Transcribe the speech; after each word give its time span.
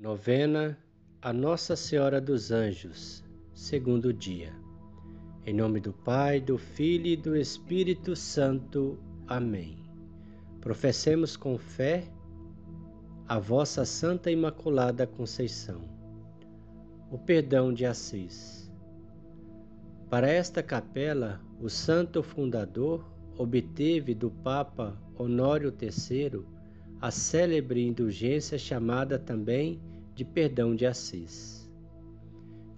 Novena 0.00 0.78
a 1.20 1.32
Nossa 1.32 1.74
Senhora 1.74 2.20
dos 2.20 2.52
Anjos, 2.52 3.24
segundo 3.52 4.12
dia. 4.12 4.54
Em 5.44 5.52
nome 5.52 5.80
do 5.80 5.92
Pai, 5.92 6.40
do 6.40 6.56
Filho 6.56 7.08
e 7.08 7.16
do 7.16 7.36
Espírito 7.36 8.14
Santo. 8.14 8.96
Amém. 9.26 9.76
Professemos 10.60 11.36
com 11.36 11.58
fé 11.58 12.04
a 13.26 13.40
vossa 13.40 13.84
Santa 13.84 14.30
Imaculada 14.30 15.04
Conceição. 15.04 15.80
O 17.10 17.18
perdão 17.18 17.74
de 17.74 17.84
Assis. 17.84 18.70
Para 20.08 20.28
esta 20.28 20.62
capela, 20.62 21.40
o 21.60 21.68
santo 21.68 22.22
fundador 22.22 23.04
obteve 23.36 24.14
do 24.14 24.30
Papa 24.30 24.96
Honório 25.16 25.74
III 25.82 26.57
a 27.00 27.10
célebre 27.10 27.86
indulgência 27.86 28.58
chamada 28.58 29.18
também 29.18 29.80
de 30.14 30.24
perdão 30.24 30.74
de 30.74 30.84
Assis, 30.84 31.70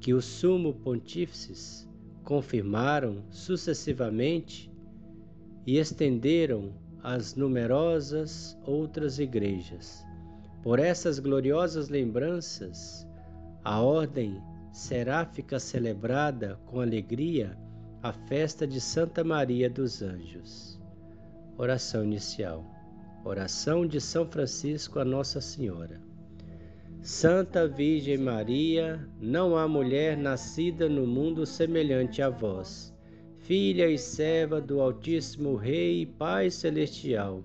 que 0.00 0.12
os 0.12 0.24
sumo 0.24 0.74
pontífices 0.74 1.88
confirmaram 2.24 3.24
sucessivamente 3.30 4.70
e 5.64 5.78
estenderam 5.78 6.74
às 7.02 7.36
numerosas 7.36 8.58
outras 8.66 9.20
igrejas. 9.20 10.04
Por 10.62 10.80
essas 10.80 11.20
gloriosas 11.20 11.88
lembranças, 11.88 13.06
a 13.62 13.80
ordem 13.80 14.42
seráfica 14.72 15.60
celebrada 15.60 16.58
com 16.66 16.80
alegria 16.80 17.56
a 18.02 18.12
festa 18.12 18.66
de 18.66 18.80
Santa 18.80 19.22
Maria 19.22 19.70
dos 19.70 20.02
Anjos. 20.02 20.80
Oração 21.56 22.04
inicial. 22.04 22.77
Oração 23.28 23.86
de 23.86 24.00
São 24.00 24.26
Francisco 24.26 24.98
a 24.98 25.04
Nossa 25.04 25.38
Senhora. 25.38 26.00
Santa 27.02 27.68
Virgem 27.68 28.16
Maria, 28.16 29.06
não 29.20 29.54
há 29.54 29.68
mulher 29.68 30.16
nascida 30.16 30.88
no 30.88 31.06
mundo 31.06 31.44
semelhante 31.44 32.22
a 32.22 32.30
vós, 32.30 32.90
filha 33.40 33.86
e 33.86 33.98
serva 33.98 34.62
do 34.62 34.80
Altíssimo 34.80 35.56
Rei 35.56 36.00
e 36.00 36.06
Pai 36.06 36.50
Celestial, 36.50 37.44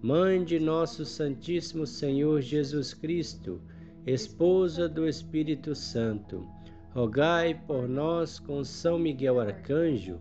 mãe 0.00 0.44
de 0.44 0.60
nosso 0.60 1.04
Santíssimo 1.04 1.88
Senhor 1.88 2.40
Jesus 2.40 2.94
Cristo, 2.94 3.60
esposa 4.06 4.88
do 4.88 5.08
Espírito 5.08 5.74
Santo. 5.74 6.46
Rogai 6.94 7.52
por 7.66 7.88
nós 7.88 8.38
com 8.38 8.62
São 8.62 8.96
Miguel 8.96 9.40
Arcanjo 9.40 10.20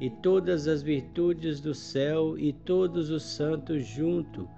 e 0.00 0.08
todas 0.08 0.68
as 0.68 0.82
virtudes 0.82 1.60
do 1.60 1.74
céu 1.74 2.38
e 2.38 2.52
todos 2.52 3.10
os 3.10 3.22
santos 3.22 3.86
junto 3.86 4.48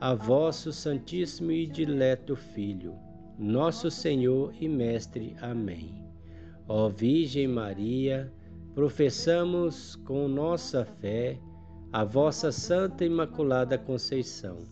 a 0.00 0.14
vosso 0.14 0.72
Santíssimo 0.72 1.50
e 1.50 1.66
dileto 1.66 2.36
Filho, 2.36 2.94
nosso 3.38 3.90
Senhor 3.90 4.52
e 4.60 4.68
Mestre. 4.68 5.34
Amém. 5.40 6.04
Ó 6.68 6.88
Virgem 6.88 7.48
Maria, 7.48 8.30
professamos 8.74 9.96
com 9.96 10.28
nossa 10.28 10.84
fé 10.84 11.38
a 11.92 12.04
vossa 12.04 12.50
Santa 12.50 13.04
Imaculada 13.04 13.78
Conceição. 13.78 14.64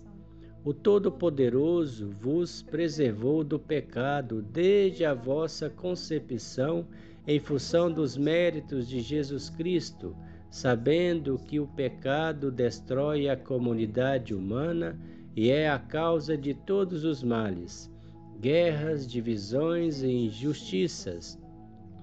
O 0.64 0.74
Todo-Poderoso 0.74 2.10
vos 2.20 2.62
preservou 2.62 3.42
do 3.42 3.58
pecado 3.58 4.42
desde 4.42 5.04
a 5.04 5.14
vossa 5.14 5.70
concepção 5.70 6.86
em 7.26 7.38
função 7.38 7.90
dos 7.90 8.16
méritos 8.16 8.88
de 8.88 9.00
Jesus 9.00 9.48
Cristo, 9.48 10.16
sabendo 10.50 11.38
que 11.38 11.60
o 11.60 11.66
pecado 11.66 12.50
destrói 12.50 13.28
a 13.28 13.36
comunidade 13.36 14.34
humana 14.34 14.98
e 15.34 15.50
é 15.50 15.70
a 15.70 15.78
causa 15.78 16.36
de 16.36 16.52
todos 16.52 17.04
os 17.04 17.22
males, 17.22 17.90
guerras, 18.40 19.06
divisões 19.06 20.02
e 20.02 20.10
injustiças. 20.26 21.38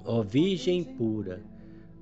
Ó 0.06 0.24
Virgem 0.24 0.84
pura, 0.84 1.44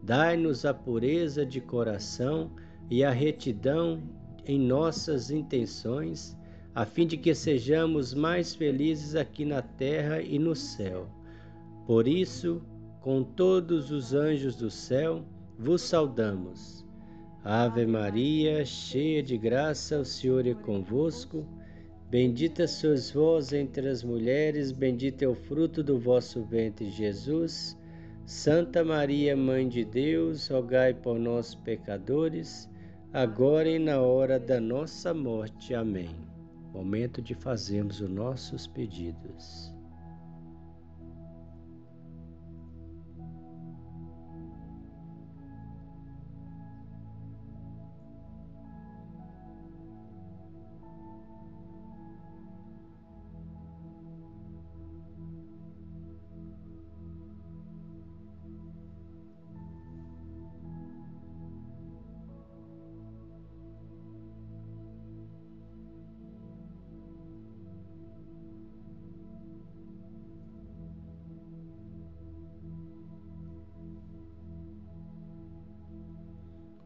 dai-nos 0.04 0.64
a 0.64 0.74
pureza 0.74 1.46
de 1.46 1.60
coração 1.60 2.52
e 2.90 3.04
a 3.04 3.12
retidão 3.12 4.02
em 4.46 4.58
nossas 4.58 5.30
intenções, 5.30 6.38
a 6.74 6.86
fim 6.86 7.06
de 7.06 7.18
que 7.18 7.36
sejamos 7.36 8.14
mais 8.14 8.56
felizes 8.56 9.16
aqui 9.16 9.44
na 9.44 9.62
terra 9.62 10.22
e 10.22 10.40
no 10.40 10.56
céu. 10.56 11.10
Por 11.86 12.08
isso, 12.08 12.62
com 13.02 13.24
todos 13.24 13.92
os 13.92 14.14
anjos 14.14 14.56
do 14.56 14.70
céu, 14.70 15.24
vos 15.58 15.82
saudamos. 15.82 16.86
Ave 17.44 17.86
Maria, 17.86 18.66
cheia 18.66 19.24
de 19.24 19.38
graça, 19.38 20.00
o 20.00 20.06
Senhor 20.06 20.46
é 20.46 20.54
convosco. 20.54 21.48
Bendita 22.10 22.68
sois 22.68 23.12
vós 23.12 23.54
entre 23.54 23.88
as 23.88 24.04
mulheres, 24.04 24.72
bendito 24.72 25.24
é 25.24 25.28
o 25.28 25.36
fruto 25.36 25.84
do 25.84 25.98
vosso 26.00 26.44
ventre, 26.44 26.90
Jesus. 26.90 27.78
Santa 28.26 28.84
Maria, 28.84 29.38
Mãe 29.38 29.70
de 29.70 29.86
Deus, 29.86 30.50
rogai 30.50 30.94
por 30.94 31.18
nós, 31.18 31.56
pecadores, 31.56 32.70
agora 33.14 33.70
e 33.70 33.80
na 33.80 34.02
hora 34.02 34.38
da 34.38 34.60
nossa 34.60 35.14
morte. 35.14 35.74
Amém. 35.74 36.16
Momento 36.74 37.22
de 37.22 37.34
fazermos 37.34 38.02
os 38.02 38.10
nossos 38.10 38.68
pedidos. 38.68 39.77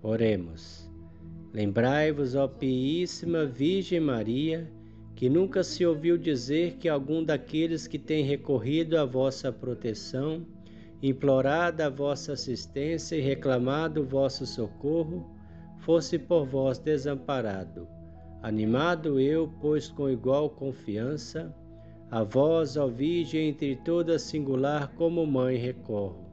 Oremos. 0.03 0.89
Lembrai-vos, 1.53 2.33
ó 2.33 2.47
Piíssima 2.47 3.45
Virgem 3.45 3.99
Maria, 3.99 4.71
que 5.15 5.29
nunca 5.29 5.63
se 5.63 5.85
ouviu 5.85 6.17
dizer 6.17 6.77
que 6.77 6.89
algum 6.89 7.23
daqueles 7.23 7.85
que 7.87 7.99
tem 7.99 8.23
recorrido 8.23 8.97
à 8.97 9.05
vossa 9.05 9.51
proteção, 9.51 10.43
implorado 11.03 11.83
a 11.83 11.89
vossa 11.89 12.33
assistência 12.33 13.15
e 13.15 13.21
reclamado 13.21 14.01
o 14.01 14.05
vosso 14.05 14.45
socorro, 14.45 15.29
fosse 15.79 16.17
por 16.17 16.45
vós 16.45 16.79
desamparado. 16.79 17.87
Animado 18.41 19.19
eu, 19.19 19.53
pois 19.61 19.89
com 19.89 20.09
igual 20.09 20.49
confiança, 20.49 21.53
a 22.09 22.23
vós, 22.23 22.75
ó 22.75 22.87
Virgem, 22.87 23.49
entre 23.49 23.75
todas 23.75 24.23
singular 24.23 24.93
como 24.95 25.25
mãe 25.27 25.57
recorro. 25.57 26.30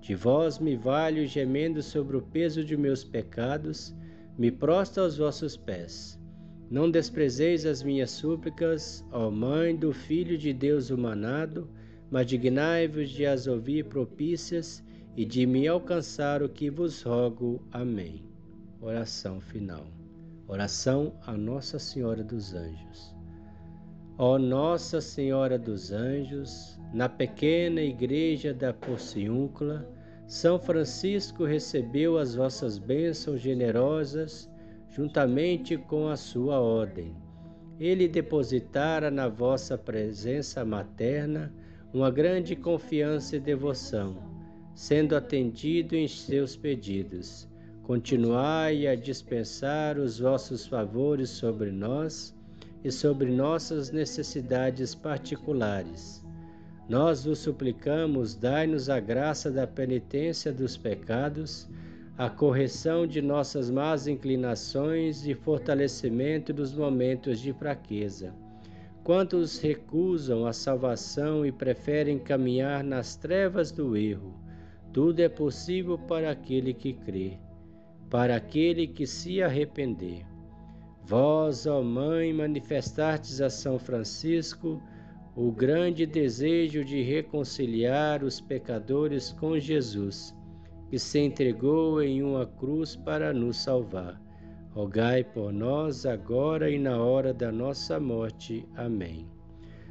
De 0.00 0.14
vós 0.14 0.58
me 0.58 0.76
valho 0.76 1.26
gemendo 1.26 1.82
sobre 1.82 2.16
o 2.16 2.22
peso 2.22 2.64
de 2.64 2.76
meus 2.76 3.04
pecados, 3.04 3.94
me 4.38 4.50
prostro 4.50 5.02
aos 5.02 5.18
vossos 5.18 5.56
pés. 5.56 6.18
Não 6.70 6.90
desprezeis 6.90 7.66
as 7.66 7.82
minhas 7.82 8.10
súplicas, 8.10 9.04
ó 9.12 9.30
Mãe 9.30 9.76
do 9.76 9.92
Filho 9.92 10.38
de 10.38 10.52
Deus 10.52 10.90
humanado, 10.90 11.68
mas 12.10 12.26
dignai-vos 12.26 13.10
de 13.10 13.26
as 13.26 13.46
ouvir 13.46 13.84
propícias 13.86 14.82
e 15.16 15.24
de 15.24 15.44
me 15.46 15.68
alcançar 15.68 16.42
o 16.42 16.48
que 16.48 16.70
vos 16.70 17.02
rogo. 17.02 17.60
Amém. 17.70 18.24
Oração 18.80 19.40
final. 19.40 19.86
Oração 20.46 21.14
a 21.26 21.36
Nossa 21.36 21.78
Senhora 21.78 22.24
dos 22.24 22.54
Anjos. 22.54 23.19
Ó 24.22 24.38
Nossa 24.38 25.00
Senhora 25.00 25.58
dos 25.58 25.90
Anjos, 25.90 26.78
na 26.92 27.08
pequena 27.08 27.80
igreja 27.80 28.52
da 28.52 28.70
Porciúncula, 28.70 29.90
São 30.26 30.58
Francisco 30.58 31.46
recebeu 31.46 32.18
as 32.18 32.34
vossas 32.34 32.78
bênçãos 32.78 33.40
generosas 33.40 34.46
juntamente 34.90 35.78
com 35.78 36.08
a 36.08 36.18
sua 36.18 36.60
ordem. 36.60 37.16
Ele 37.78 38.06
depositara 38.06 39.10
na 39.10 39.26
vossa 39.26 39.78
presença 39.78 40.66
materna 40.66 41.50
uma 41.90 42.10
grande 42.10 42.54
confiança 42.54 43.36
e 43.36 43.40
devoção, 43.40 44.18
sendo 44.74 45.16
atendido 45.16 45.96
em 45.96 46.06
seus 46.06 46.54
pedidos. 46.54 47.48
Continuai 47.84 48.86
a 48.86 48.94
dispensar 48.94 49.98
os 49.98 50.18
vossos 50.18 50.66
favores 50.66 51.30
sobre 51.30 51.70
nós 51.70 52.38
e 52.84 52.90
sobre 52.90 53.30
nossas 53.30 53.90
necessidades 53.90 54.94
particulares 54.94 56.20
nós 56.90 57.24
vos 57.24 57.38
suplicamos, 57.38 58.34
dai-nos 58.34 58.90
a 58.90 58.98
graça 58.98 59.48
da 59.48 59.64
penitência 59.64 60.52
dos 60.52 60.76
pecados, 60.76 61.68
a 62.18 62.28
correção 62.28 63.06
de 63.06 63.22
nossas 63.22 63.70
más 63.70 64.08
inclinações 64.08 65.24
e 65.24 65.32
fortalecimento 65.32 66.52
dos 66.52 66.74
momentos 66.74 67.38
de 67.38 67.52
fraqueza. 67.52 68.34
quantos 69.04 69.60
recusam 69.60 70.46
a 70.46 70.52
salvação 70.52 71.46
e 71.46 71.52
preferem 71.52 72.18
caminhar 72.18 72.82
nas 72.82 73.14
trevas 73.14 73.70
do 73.70 73.96
erro, 73.96 74.34
tudo 74.92 75.20
é 75.20 75.28
possível 75.28 75.96
para 75.96 76.32
aquele 76.32 76.74
que 76.74 76.92
crê, 76.92 77.38
para 78.10 78.34
aquele 78.34 78.88
que 78.88 79.06
se 79.06 79.40
arrepender. 79.40 80.26
Vós, 81.10 81.66
ó 81.66 81.82
Mãe, 81.82 82.32
manifestastes 82.32 83.40
a 83.40 83.50
São 83.50 83.80
Francisco 83.80 84.80
o 85.34 85.50
grande 85.50 86.06
desejo 86.06 86.84
de 86.84 87.02
reconciliar 87.02 88.22
os 88.22 88.40
pecadores 88.40 89.32
com 89.32 89.58
Jesus, 89.58 90.32
que 90.88 91.00
se 91.00 91.18
entregou 91.18 92.00
em 92.00 92.22
uma 92.22 92.46
cruz 92.46 92.94
para 92.94 93.32
nos 93.32 93.56
salvar. 93.56 94.22
Rogai 94.70 95.24
por 95.24 95.52
nós 95.52 96.06
agora 96.06 96.70
e 96.70 96.78
na 96.78 97.02
hora 97.02 97.34
da 97.34 97.50
nossa 97.50 97.98
morte. 97.98 98.64
Amém. 98.76 99.26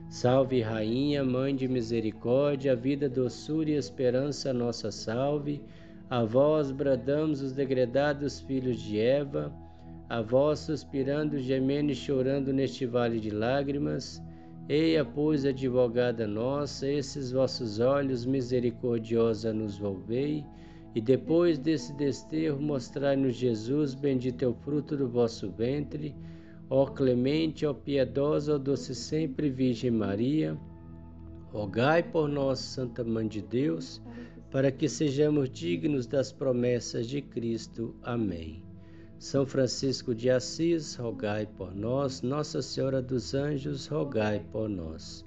Salve, 0.08 0.62
Rainha, 0.62 1.22
Mãe 1.22 1.54
de 1.54 1.68
Misericórdia, 1.68 2.78
vida, 2.78 3.10
doçura 3.10 3.72
e 3.72 3.76
esperança, 3.76 4.54
nossa 4.54 4.90
salve. 4.90 5.62
A 6.10 6.24
vós 6.24 6.72
bradamos 6.72 7.42
os 7.42 7.52
degredados 7.52 8.40
filhos 8.40 8.80
de 8.82 8.98
Eva, 8.98 9.54
a 10.10 10.22
vós 10.22 10.60
suspirando, 10.60 11.38
gemendo 11.38 11.92
e 11.92 11.96
chorando 11.96 12.52
neste 12.52 12.86
vale 12.86 13.20
de 13.20 13.30
lágrimas. 13.30 14.20
Eia, 14.68 15.06
pois, 15.06 15.46
advogada 15.46 16.28
nossa, 16.28 16.88
esses 16.88 17.32
vossos 17.32 17.80
olhos 17.80 18.26
misericordiosa 18.26 19.54
nos 19.54 19.78
volvei, 19.78 20.44
e 20.96 21.02
depois 21.02 21.60
desse 21.60 21.96
desterro 21.96 22.60
mostrai-nos 22.60 23.36
Jesus, 23.36 23.94
bendito 23.94 24.44
é 24.44 24.48
o 24.48 24.54
fruto 24.54 24.98
do 24.98 25.08
vosso 25.08 25.52
ventre. 25.52 26.16
Ó 26.70 26.86
clemente, 26.86 27.66
ó 27.66 27.74
piedosa, 27.74 28.56
ó 28.56 28.58
doce 28.58 28.94
sempre 28.94 29.50
Virgem 29.50 29.92
Maria, 29.92 30.58
rogai 31.52 32.04
por 32.04 32.28
nós, 32.28 32.60
Santa 32.60 33.04
Mãe 33.04 33.28
de 33.28 33.42
Deus, 33.42 34.02
para 34.52 34.72
que 34.72 34.88
sejamos 34.88 35.50
dignos 35.50 36.06
das 36.06 36.32
promessas 36.32 37.08
de 37.08 37.22
Cristo. 37.22 37.96
Amém. 38.04 38.69
São 39.20 39.46
Francisco 39.46 40.16
de 40.16 40.30
Assis, 40.30 40.96
rogai 40.96 41.46
por 41.46 41.76
nós. 41.76 42.22
Nossa 42.22 42.62
Senhora 42.62 43.02
dos 43.02 43.34
Anjos, 43.36 43.86
rogai 43.86 44.46
por 44.50 44.70
nós. 44.70 45.26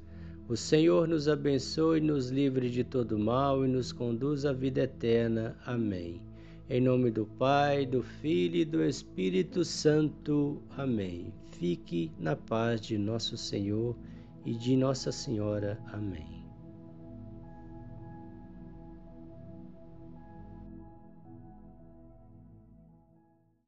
O 0.49 0.57
Senhor 0.57 1.07
nos 1.07 1.29
abençoe, 1.29 2.01
nos 2.01 2.31
livre 2.31 2.71
de 2.71 2.83
todo 2.83 3.19
mal 3.19 3.65
e 3.67 3.69
nos 3.69 3.93
conduz 3.93 4.47
à 4.47 4.53
vida 4.53 4.81
eterna. 4.81 5.55
Amém. 5.67 6.23
Em 6.71 6.81
nome 6.81 7.11
do 7.11 7.27
Pai, 7.27 7.85
do 7.85 8.03
Filho 8.03 8.57
e 8.57 8.65
do 8.65 8.83
Espírito 8.83 9.63
Santo. 9.63 10.63
Amém. 10.71 11.31
Fique 11.51 12.11
na 12.19 12.35
paz 12.35 12.81
de 12.81 12.97
nosso 12.97 13.37
Senhor 13.37 13.95
e 14.43 14.55
de 14.55 14.75
Nossa 14.75 15.13
Senhora. 15.13 15.79
Amém. 15.93 16.42